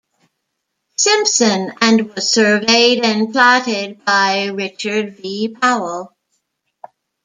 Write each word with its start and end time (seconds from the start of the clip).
Simpson 0.97 1.73
and 1.79 2.09
was 2.15 2.31
surveyed 2.33 3.05
and 3.05 3.31
platted 3.31 4.03
by 4.03 4.45
Richard 4.45 5.17
V. 5.17 5.49
Powell. 5.49 6.15